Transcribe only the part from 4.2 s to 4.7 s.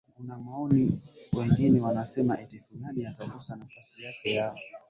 ya